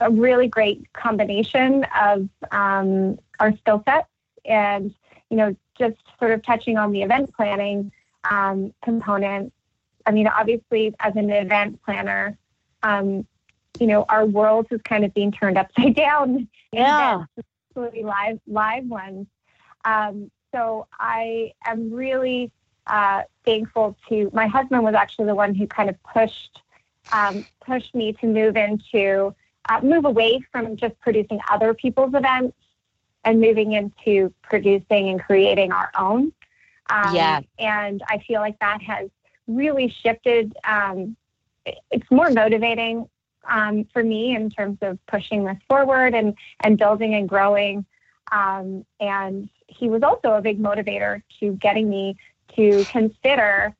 [0.00, 4.08] a really great combination of um, our skill sets
[4.44, 4.94] and,
[5.30, 7.90] you know, just sort of touching on the event planning
[8.30, 9.52] um, component
[10.06, 12.36] I mean, obviously, as an event planner,
[12.82, 13.26] um,
[13.80, 16.48] you know, our world is kind of being turned upside down.
[16.72, 17.24] Yeah.
[17.70, 19.26] Especially live, live ones.
[19.84, 22.52] Um, so I am really
[22.86, 26.60] uh, thankful to my husband was actually the one who kind of pushed
[27.12, 29.34] um, pushed me to move into
[29.68, 32.56] uh, move away from just producing other people's events
[33.24, 36.32] and moving into producing and creating our own.
[36.90, 37.40] Um, yeah.
[37.58, 39.08] And I feel like that has
[39.46, 40.54] really shifted.
[40.64, 41.16] Um,
[41.90, 43.08] it's more motivating
[43.48, 47.84] um, for me in terms of pushing this forward and, and building and growing.
[48.32, 52.16] Um, and he was also a big motivator to getting me
[52.56, 53.74] to consider,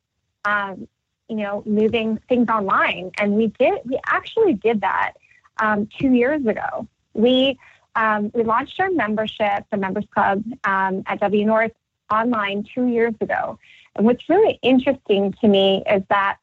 [0.45, 0.87] um,
[1.29, 3.11] you know, moving things online.
[3.17, 5.13] And we did, we actually did that
[5.59, 6.87] um, two years ago.
[7.13, 7.57] We
[7.95, 11.71] um, we launched our membership, the Members Club um, at W North
[12.11, 13.57] online two years ago.
[13.95, 16.37] And what's really interesting to me is that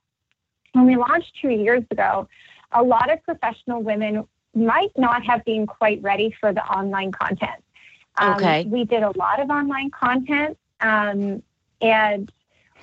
[0.73, 2.29] when we launched two years ago,
[2.73, 7.63] a lot of professional women might not have been quite ready for the online content.
[8.17, 8.65] Um, Okay.
[8.65, 11.43] We did a lot of online content, um,
[11.81, 12.31] and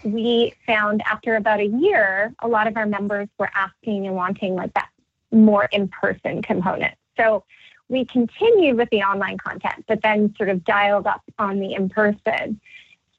[0.04, 4.56] we found after about a year, a lot of our members were asking and wanting
[4.56, 4.90] like that
[5.32, 6.96] more in-person component.
[7.18, 7.44] So
[7.90, 12.60] we continued with the online content, but then sort of dialed up on the in-person.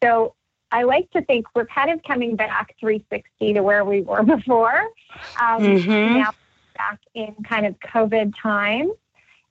[0.03, 0.35] So
[0.73, 4.83] I like to think we're kind of coming back 360 to where we were before.
[5.41, 6.15] Um, Mhm.
[6.15, 6.31] Now
[6.77, 8.93] back in kind of COVID times,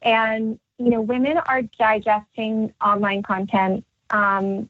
[0.01, 4.69] and you know, women are digesting online content um,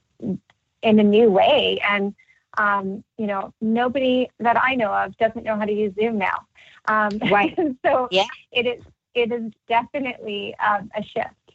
[0.81, 2.13] in a new way, and
[2.57, 6.45] um, you know, nobody that I know of doesn't know how to use Zoom now.
[6.87, 7.57] Um, Right.
[7.85, 8.25] so Yeah.
[8.51, 8.83] it is
[9.15, 11.48] it is definitely um, a shift.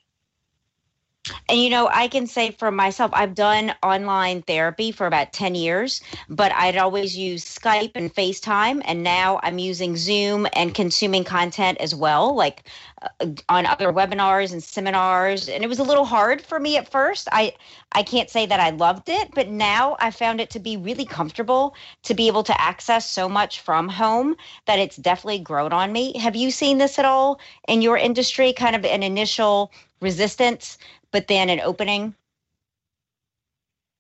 [1.49, 5.55] And you know, I can say for myself, I've done online therapy for about 10
[5.55, 8.81] years, but I'd always use Skype and FaceTime.
[8.87, 12.65] And now I'm using Zoom and consuming content as well, like
[13.03, 15.47] uh, on other webinars and seminars.
[15.51, 17.29] And it was a little hard for me at first.
[17.31, 17.53] I,
[17.93, 21.05] I can't say that I loved it, but now I found it to be really
[21.05, 21.75] comfortable
[22.05, 24.35] to be able to access so much from home
[24.65, 26.17] that it's definitely grown on me.
[26.17, 27.39] Have you seen this at all
[27.69, 28.55] in your industry?
[28.55, 29.71] Kind of an initial
[30.01, 30.79] resistance
[31.15, 32.13] but then an opening.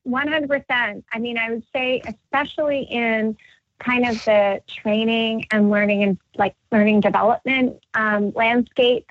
[0.04, 1.04] 100%.
[1.12, 3.36] I mean, I would say, especially in
[3.78, 9.06] kind of the training and learning and like learning development um, landscape,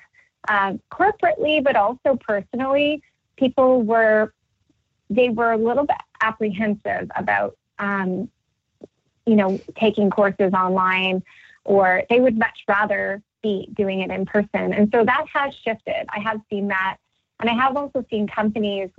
[0.48, 3.02] uh, corporately, but also personally,
[3.38, 4.34] people were
[5.08, 8.28] they were a little bit apprehensive about um,
[9.24, 11.22] you know taking courses online,
[11.64, 14.74] or they would much rather be doing it in person.
[14.74, 16.04] And so that has shifted.
[16.10, 16.98] I have seen that,
[17.40, 18.90] and I have also seen companies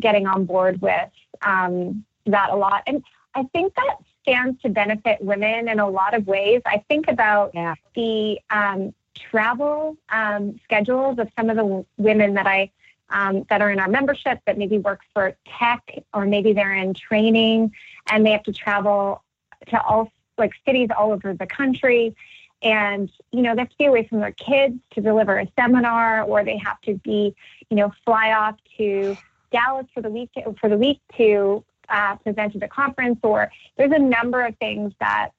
[0.00, 1.10] getting on board with
[1.42, 2.82] um, that a lot.
[2.86, 3.02] And
[3.34, 6.62] I think that stands to benefit women in a lot of ways.
[6.66, 7.74] I think about Yeah.
[7.94, 12.70] the um, travel um, schedules of some of the women that I
[13.10, 15.82] um, that are in our membership that maybe work for tech
[16.14, 17.72] or maybe they're in training
[18.10, 19.22] and they have to travel
[19.68, 22.16] to all like cities all over the country
[22.64, 26.22] and you know they have to be away from their kids to deliver a seminar
[26.22, 27.34] or they have to be
[27.70, 29.16] you know fly off to
[29.52, 33.92] Dallas for the week for the week to uh, present at a conference, or there's
[33.92, 35.30] a number of things that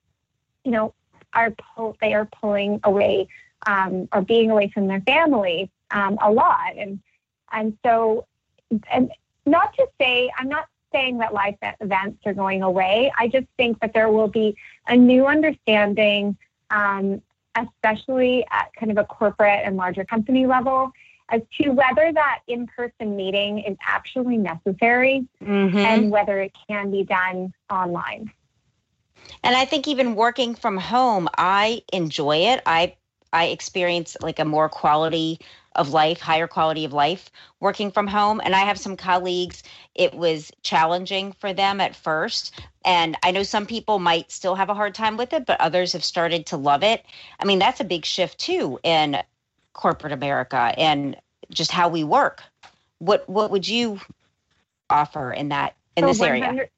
[0.63, 0.93] you know
[1.33, 3.27] are pull, they are pulling away
[3.65, 6.99] um, or being away from their family um, a lot, and
[7.51, 8.25] and so
[8.91, 9.11] and
[9.45, 13.11] not to say I'm not saying that life events are going away.
[13.17, 14.55] I just think that there will be
[14.87, 16.37] a new understanding,
[16.69, 17.21] um,
[17.55, 20.91] especially at kind of a corporate and larger company level,
[21.29, 25.77] as to whether that in-person meeting is actually necessary Mm-hmm.
[25.77, 28.31] and whether it can be done online.
[29.43, 32.61] And I think even working from home, I enjoy it.
[32.65, 32.95] I
[33.33, 35.39] I experience like a more quality
[35.75, 38.39] of life, higher quality of life working from home.
[38.43, 39.61] And I have some colleagues,
[39.93, 42.53] it was challenging for them at first.
[42.85, 45.93] And I know some people might still have a hard time with it, but others
[45.93, 47.03] have started to love it.
[47.39, 49.17] I mean, that's a big shift too in
[49.73, 51.17] corporate America and
[51.49, 52.43] just how we work.
[52.99, 53.99] What what would you
[54.89, 56.69] offer in that in So this area?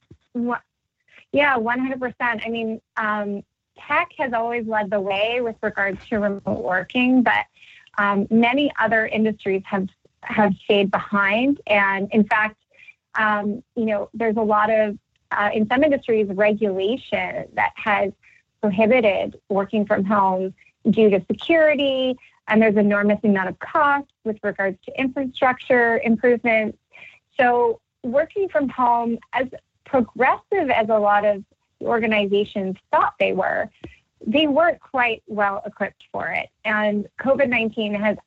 [1.34, 2.14] Yeah, 100%.
[2.22, 3.44] I mean, um,
[3.78, 7.46] tech has always led the way with regards to remote working, but
[7.98, 9.88] um, many other industries have
[10.22, 11.62] have stayed behind.
[11.68, 12.58] And in fact,
[13.16, 14.98] um, you know, there's a lot of
[15.32, 18.12] uh, in some industries regulation that has
[18.62, 20.54] prohibited working from home
[20.90, 22.18] due to security,
[22.48, 26.78] and there's enormous amount of cost with regards to infrastructure improvements.
[27.40, 29.48] So working from home, as
[29.86, 31.44] progressive as a lot of
[31.82, 33.70] organizations thought they were,
[34.26, 36.50] they weren't quite well equipped for it.
[36.66, 38.18] And COVID 19 has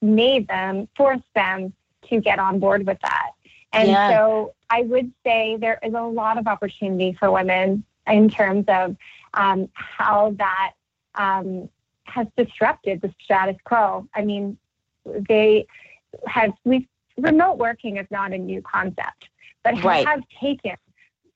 [0.00, 1.72] made them, forced them
[2.08, 3.30] to get on board with that.
[3.74, 4.08] And Yeah.
[4.08, 8.96] so I would say there is a lot of opportunity for women in terms of
[9.34, 10.72] um, how that
[11.16, 11.68] um,
[12.04, 14.06] has disrupted the status quo.
[14.14, 14.56] I mean,
[15.04, 15.66] they
[16.26, 19.28] have, we remote working is not a new concept,
[19.64, 20.06] but it Right.
[20.06, 20.76] has taken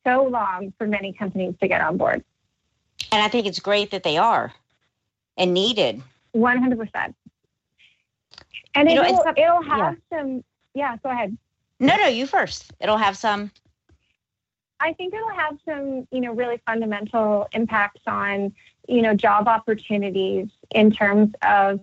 [0.07, 2.25] so long for many companies to get on board.
[3.11, 4.53] And I think it's great that they are
[5.37, 6.03] and needed.
[6.35, 7.15] 100%.
[8.75, 11.37] And You it'll, not- it'll have some, yeah, go ahead.
[11.81, 12.73] No, no, you first.
[12.81, 13.51] It'll have some.
[14.81, 18.55] I think it'll have some, you know, really fundamental impacts on,
[18.87, 21.81] you know, job opportunities in terms of,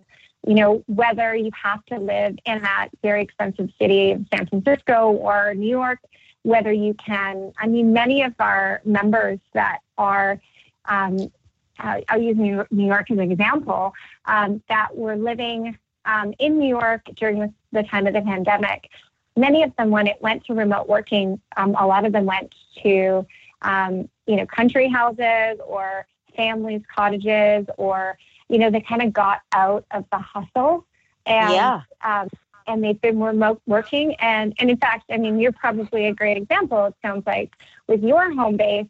[0.48, 5.12] you know, whether you have to live in that very expensive city of San Francisco
[5.12, 6.00] or New York,
[6.44, 10.40] whether you can, I mean, many of our members that are,
[10.86, 11.32] um,
[11.80, 13.94] uh, I'll use New York as an example,
[14.26, 18.90] um, that were living um, in New York during the, the, time of the pandemic.
[19.36, 22.54] Many of them, when it went to remote working, um, a lot of them went
[22.84, 23.26] to,
[23.62, 28.18] um, you know, country houses or families' cottages, or
[28.50, 30.86] you know, they kind of got out of the hustle
[31.26, 31.82] and yeah.
[32.04, 32.30] um,
[32.68, 34.16] and they've been remote working.
[34.16, 37.52] And, and in fact, I mean, you're probably a great example, it sounds like,
[37.88, 38.88] with your home base,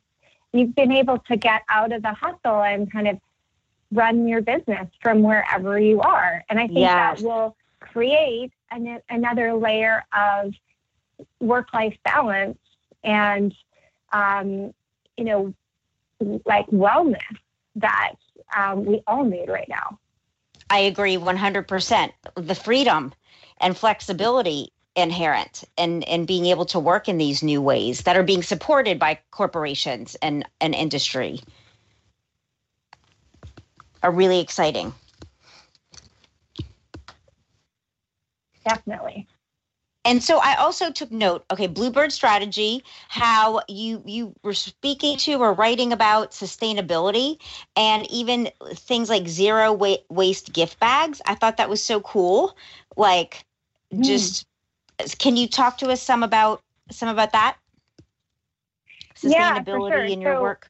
[0.53, 3.19] you've been able to get out of the hustle and kind of
[3.91, 6.43] run your business from wherever you are.
[6.49, 7.21] And I think yes.
[7.21, 10.53] that will create an, another layer of
[11.39, 12.57] work life balance
[13.03, 13.53] and,
[14.11, 14.73] um,
[15.17, 15.53] you know,
[16.45, 17.19] like wellness
[17.75, 18.13] that
[18.55, 19.99] um, we all need right now.
[20.69, 22.11] I agree 100%.
[22.35, 23.13] The freedom
[23.59, 28.23] and flexibility inherent in, in being able to work in these new ways that are
[28.23, 31.41] being supported by corporations and, and industry
[34.01, 34.93] are really exciting.
[38.65, 39.27] Definitely
[40.05, 41.43] and so I also took note.
[41.51, 47.39] Okay, Bluebird strategy, how you you were speaking to or writing about sustainability,
[47.75, 51.21] and even things like zero wa- waste gift bags.
[51.25, 52.55] I thought that was so cool.
[52.95, 53.43] Like,
[53.91, 54.03] mm.
[54.05, 54.45] just
[55.17, 56.61] can you talk to us some about
[56.91, 57.57] some about that
[59.15, 60.03] sustainability yeah, sure.
[60.03, 60.69] in your so, work?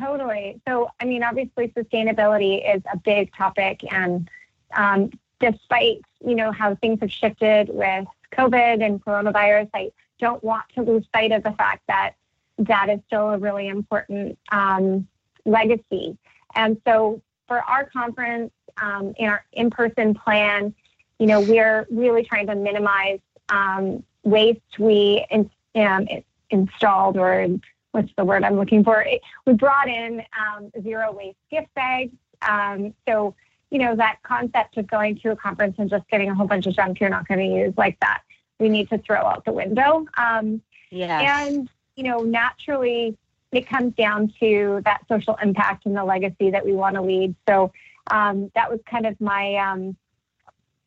[0.00, 0.60] Totally.
[0.66, 4.30] So, I mean, obviously, sustainability is a big topic, and
[4.74, 10.64] um, despite you know how things have shifted with COVID and coronavirus, I don't want
[10.74, 12.14] to lose sight of the fact that
[12.58, 15.06] that is still a really important um,
[15.44, 16.16] legacy.
[16.54, 20.74] And so for our conference, um, in our in-person plan,
[21.18, 24.78] you know, we're really trying to minimize um, waste.
[24.78, 26.06] We in, um,
[26.50, 27.48] installed or
[27.92, 29.04] what's the word I'm looking for?
[29.46, 32.12] we brought in um, zero waste gift bags.
[32.42, 33.34] Um, so
[33.72, 36.66] you know, that concept of going to a conference and just getting a whole bunch
[36.66, 38.20] of junk you're not going to use like that,
[38.60, 40.06] we need to throw out the window.
[40.18, 40.60] Um,
[40.90, 41.22] yes.
[41.26, 43.16] And, you know, naturally,
[43.50, 47.34] it comes down to that social impact and the legacy that we want to lead.
[47.48, 47.72] So
[48.10, 49.96] um, that was kind of my, um,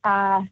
[0.04, 0.44] uh,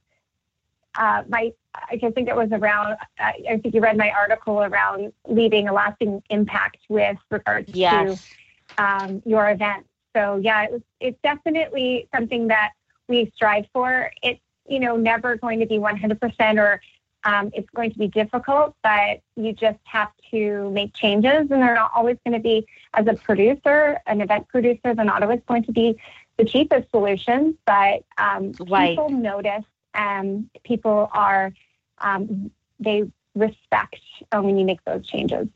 [0.96, 5.68] uh, my, I think it was around, I think you read my article around leaving
[5.68, 8.28] a lasting impact with regards yes.
[8.76, 9.86] to um, your event.
[10.16, 12.72] So yeah, it was, it's definitely something that
[13.07, 14.11] we strive for.
[14.22, 16.82] It's, you know, never going to be 100% or
[17.26, 21.76] um, it's going to be difficult, but you just have to make changes and they're
[21.76, 25.64] not always going to be, as a producer, an event producer, they're not always going
[25.64, 25.97] to be
[26.38, 28.89] the cheapest solutions, but um, right.
[28.89, 31.53] people notice and people are,
[31.99, 33.03] um, they
[33.36, 34.01] respect
[34.32, 35.47] uh, when you make those changes.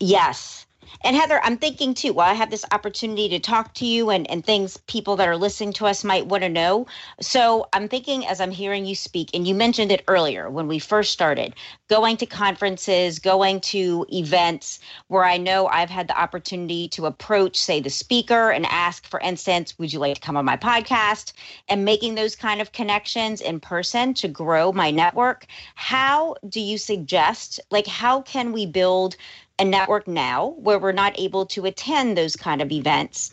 [0.00, 0.66] Yes.
[1.02, 4.28] And Heather, I'm thinking too, while I have this opportunity to talk to you and,
[4.30, 6.86] and things people that are listening to us might want to know.
[7.20, 10.78] So I'm thinking as I'm hearing you speak, and you mentioned it earlier when we
[10.78, 11.54] first started,
[11.88, 17.56] going to conferences, going to events where I know I've had the opportunity to approach,
[17.56, 21.32] say, the speaker and ask, for instance, would you like to come on my podcast?
[21.68, 25.46] And making those kind of connections in person to grow my network.
[25.74, 29.16] How do you suggest, like, how can we build
[29.58, 33.32] a network now where we're not able to attend those kind of events.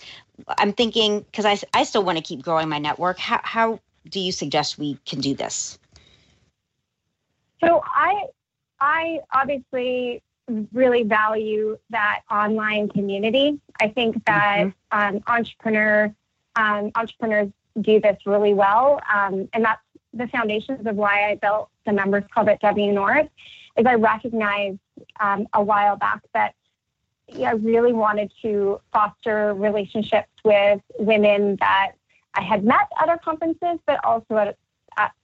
[0.58, 3.18] I'm thinking because I, I still want to keep growing my network.
[3.20, 5.80] How, how do you suggest we can do this?
[7.64, 8.26] So I
[8.80, 10.22] I obviously
[10.74, 13.60] really value that online community.
[13.80, 15.16] I think that mm-hmm.
[15.16, 16.14] um, entrepreneur
[16.56, 17.50] um, entrepreneurs
[17.82, 19.82] do this really well, um, and that's
[20.14, 23.28] the foundations of why I built the Members Club at W North.
[23.78, 24.78] Is I recognize
[25.20, 26.56] um, a while back that
[27.44, 31.94] I really wanted to foster relationships with women that
[32.36, 34.58] I had met at other conferences, but also at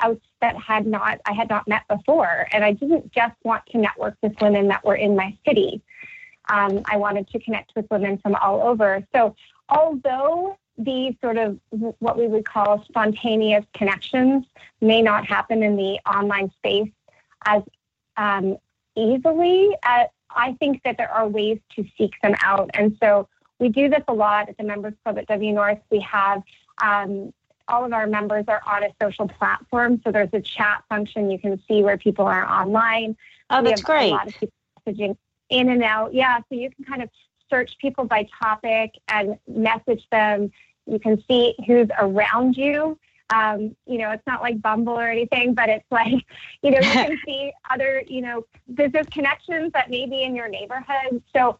[0.01, 3.77] out that had not I had not met before, and I didn't just want to
[3.77, 5.81] network with women that were in my city.
[6.49, 9.05] Um, I wanted to connect with women from all over.
[9.13, 9.35] So,
[9.69, 11.59] although these sort of
[11.99, 14.45] what we would call spontaneous connections
[14.81, 16.91] may not happen in the online space
[17.45, 17.61] as
[18.17, 18.57] um,
[18.95, 19.75] easily.
[19.83, 22.69] Uh, I think that there are ways to seek them out.
[22.73, 23.27] And so
[23.59, 25.79] we do this a lot at the Members Club at W North.
[25.89, 26.41] We have
[26.81, 27.33] um,
[27.67, 30.01] all of our members are on a social platform.
[30.03, 31.29] So there's a chat function.
[31.29, 33.15] You can see where people are online.
[33.49, 34.09] Oh, that's great.
[34.09, 35.17] A lot of people messaging
[35.49, 36.13] in and out.
[36.13, 36.39] Yeah.
[36.49, 37.09] So you can kind of
[37.49, 40.51] search people by topic and message them.
[40.85, 42.97] You can see who's around you.
[43.33, 46.25] Um, you know, it's not like Bumble or anything, but it's like,
[46.61, 50.47] you know, you can see other, you know, business connections that may be in your
[50.47, 51.21] neighborhood.
[51.33, 51.57] So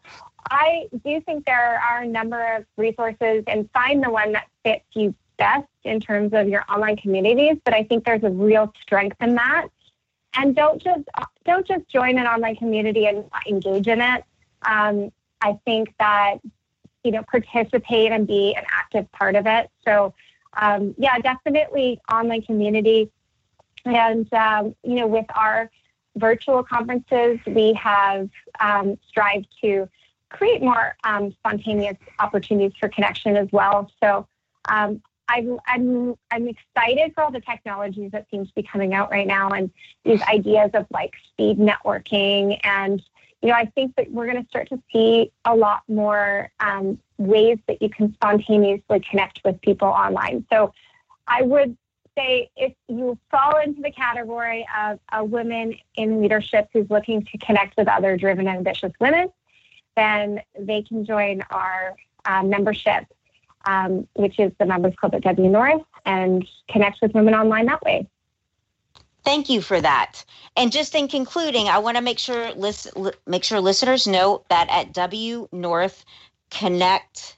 [0.50, 4.84] I do think there are a number of resources and find the one that fits
[4.92, 7.56] you best in terms of your online communities.
[7.64, 9.68] But I think there's a real strength in that.
[10.34, 11.02] And don't just
[11.44, 14.24] don't just join an online community and engage in it.
[14.62, 15.12] Um,
[15.42, 16.36] I think that
[17.04, 19.70] you know participate and be an active part of it.
[19.84, 20.14] So
[20.60, 23.10] um, yeah, definitely online community.
[23.84, 25.70] And um, you know, with our
[26.16, 28.28] virtual conferences, we have
[28.60, 29.88] um, strived to
[30.28, 33.90] create more um, spontaneous opportunities for connection as well.
[34.02, 34.26] So
[34.66, 39.10] um, I'm, I'm, I'm excited for all the technologies that seem to be coming out
[39.10, 39.70] right now and
[40.04, 42.58] these ideas of like speed networking.
[42.64, 43.02] And,
[43.40, 46.98] you know, I think that we're going to start to see a lot more um,
[47.26, 50.44] ways that you can spontaneously connect with people online.
[50.50, 50.72] So
[51.26, 51.76] I would
[52.16, 57.38] say if you fall into the category of a woman in leadership who's looking to
[57.38, 59.30] connect with other driven, ambitious women,
[59.96, 61.94] then they can join our
[62.24, 63.04] uh, membership,
[63.64, 67.82] um, which is the Members Club at W North, and connect with women online that
[67.82, 68.06] way.
[69.24, 70.24] Thank you for that.
[70.56, 72.88] And just in concluding, I want to make sure list,
[73.26, 76.04] make sure listeners know that at W North
[76.52, 77.36] Connect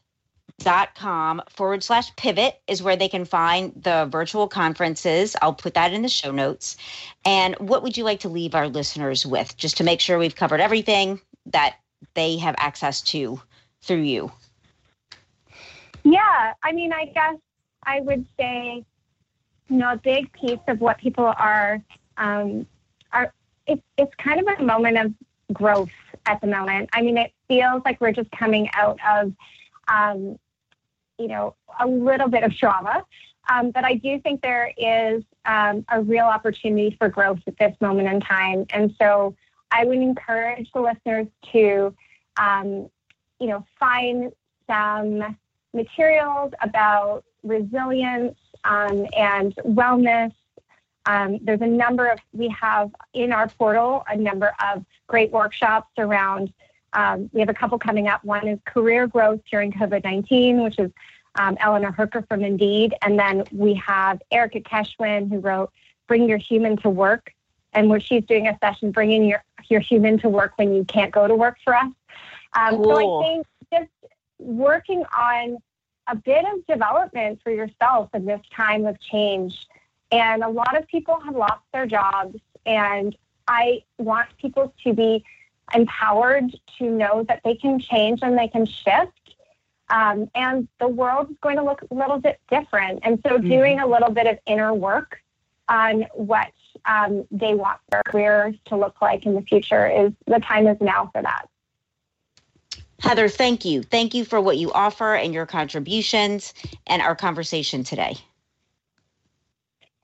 [0.59, 5.35] dot com forward slash pivot is where they can find the virtual conferences.
[5.41, 6.77] I'll put that in the show notes.
[7.25, 10.37] And what would you like to leave our listeners with just to make sure we've
[10.37, 11.77] covered everything that
[12.15, 13.41] they have access to
[13.83, 14.31] through you?
[16.03, 17.37] Yeah, I mean, I guess
[17.85, 18.85] I would say,
[19.69, 21.83] you know, a big piece of what people are
[22.17, 22.67] um,
[23.13, 23.33] are
[23.67, 25.15] it, it's kind of a moment of
[25.53, 25.91] growth
[26.27, 26.91] at the moment.
[26.93, 29.33] I mean, it feels like we're just coming out of,
[29.89, 30.39] um,
[31.19, 33.05] you know, a little bit of trauma.
[33.49, 37.77] Um, but I do think there is um, a real opportunity for growth at this
[37.81, 38.65] moment in time.
[38.71, 39.35] And so
[39.71, 41.95] I would encourage the listeners to,
[42.37, 42.89] um,
[43.39, 44.33] you know, find
[44.67, 45.37] some
[45.75, 50.33] materials about resilience um, and wellness.
[51.07, 55.91] Um, there's a number of, we have in our portal a number of great workshops
[55.99, 56.53] around.
[56.95, 58.25] Um, we have a couple coming up.
[58.25, 60.91] One is career growth during COVID 19, which is
[61.37, 62.95] um, Eleanor Hooker from Indeed.
[63.03, 65.73] And then we have Erica Keswin, who wrote
[66.07, 67.33] Bring Your Human to Work,
[67.73, 71.13] and where she's doing a session bringing your, your human to work when you can't
[71.13, 71.91] go to work for us.
[72.57, 72.85] Um, cool.
[72.85, 75.59] So I think just working on
[76.07, 79.67] a bit of development for yourself in this time of change.
[80.13, 83.17] And a lot of people have lost their jobs, and
[83.49, 85.25] I want people to be
[85.73, 89.37] empowered to know that they can change and they can shift.
[89.91, 93.01] Um, and the world is going to look a little bit different.
[93.03, 93.49] And so, mm-hmm.
[93.49, 95.21] doing a little bit of inner work
[95.69, 96.53] on what
[96.87, 100.79] um, they want their careers to look like in the future is the time is
[100.81, 101.49] now for that.
[103.01, 103.83] Heather, thank you.
[103.83, 106.55] Thank you for what you offer and your contributions
[106.87, 108.17] and our conversation today.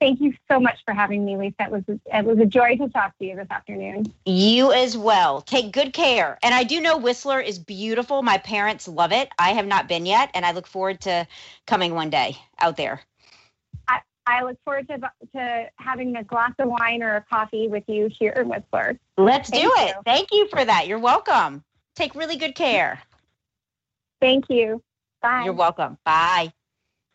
[0.01, 1.55] Thank you so much for having me, Lisa.
[1.59, 4.11] It was it was a joy to talk to you this afternoon.
[4.25, 5.41] You as well.
[5.41, 6.39] Take good care.
[6.41, 8.23] And I do know Whistler is beautiful.
[8.23, 9.29] My parents love it.
[9.37, 11.27] I have not been yet, and I look forward to
[11.67, 13.01] coming one day out there.
[14.27, 14.99] I look forward to,
[15.33, 18.97] to having a glass of wine or a coffee with you here in Whistler.
[19.17, 19.89] Let's Thank do it.
[19.89, 20.01] You.
[20.05, 20.87] Thank you for that.
[20.87, 21.63] You're welcome.
[21.95, 23.01] Take really good care.
[24.19, 24.81] Thank you.
[25.21, 25.41] Bye.
[25.43, 25.97] You're welcome.
[26.05, 26.53] Bye.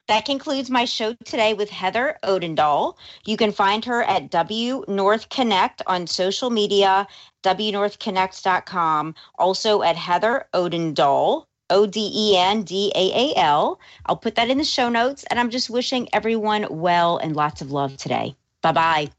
[0.09, 2.96] That concludes my show today with Heather Odendaal.
[3.24, 7.09] You can find her at W North Connect on social media,
[7.42, 13.80] wnorthconnect.com, also at Heather Odendaal O D E N D A A L.
[14.07, 15.24] I'll put that in the show notes.
[15.24, 18.36] And I'm just wishing everyone well and lots of love today.
[18.62, 19.15] Bye bye.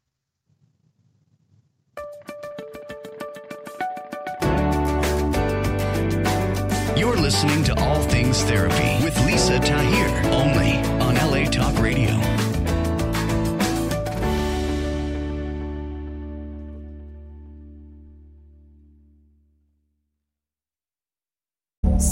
[7.18, 10.87] You're listening to All Things Therapy with Lisa Tahir, only